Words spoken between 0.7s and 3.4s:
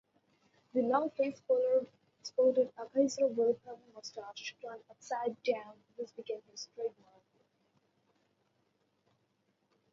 The long-faced Pollard sported a Kaiser